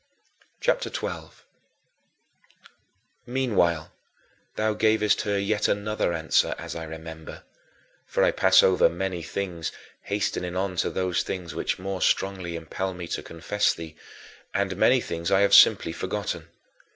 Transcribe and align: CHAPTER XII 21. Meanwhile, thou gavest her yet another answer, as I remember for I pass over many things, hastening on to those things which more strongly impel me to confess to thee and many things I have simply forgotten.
CHAPTER 0.61 0.89
XII 0.89 0.95
21. 1.29 1.31
Meanwhile, 3.27 3.91
thou 4.55 4.73
gavest 4.73 5.21
her 5.21 5.37
yet 5.37 5.67
another 5.67 6.11
answer, 6.11 6.55
as 6.57 6.75
I 6.75 6.85
remember 6.85 7.43
for 8.07 8.23
I 8.23 8.31
pass 8.31 8.63
over 8.63 8.89
many 8.89 9.21
things, 9.21 9.71
hastening 10.01 10.55
on 10.55 10.75
to 10.77 10.89
those 10.89 11.21
things 11.21 11.53
which 11.53 11.77
more 11.77 12.01
strongly 12.01 12.55
impel 12.55 12.95
me 12.95 13.05
to 13.09 13.21
confess 13.21 13.73
to 13.73 13.77
thee 13.77 13.95
and 14.55 14.75
many 14.75 15.01
things 15.01 15.29
I 15.29 15.41
have 15.41 15.53
simply 15.53 15.91
forgotten. 15.91 16.47